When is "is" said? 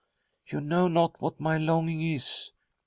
2.01-2.53